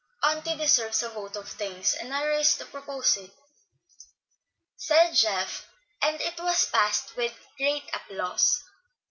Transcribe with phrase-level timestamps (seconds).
[0.23, 3.29] "Auntie deserves a vote of thanks, and I rise to propose it,"
[4.75, 5.67] said Geoff;
[6.01, 8.63] and it was passed with great applause.